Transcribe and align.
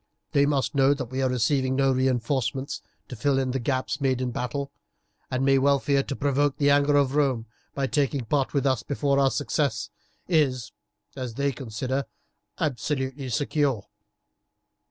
They 0.31 0.47
must 0.47 0.73
know 0.73 0.95
that 0.95 1.11
we 1.11 1.21
are 1.21 1.29
receiving 1.29 1.75
no 1.75 1.91
reinforcements 1.91 2.81
to 3.07 3.15
fill 3.15 3.35
the 3.35 3.59
gaps 3.59 4.01
made 4.01 4.19
in 4.19 4.31
battle, 4.31 4.71
and 5.29 5.45
may 5.45 5.59
well 5.59 5.77
fear 5.77 6.01
to 6.01 6.15
provoke 6.15 6.57
the 6.57 6.71
anger 6.71 6.95
of 6.95 7.13
Rome 7.13 7.45
by 7.75 7.85
taking 7.85 8.25
part 8.25 8.51
with 8.51 8.65
us 8.65 8.81
before 8.81 9.19
our 9.19 9.29
success 9.29 9.91
is, 10.27 10.71
as 11.15 11.35
they 11.35 11.51
consider, 11.51 12.05
absolutely 12.59 13.29
secure." 13.29 13.85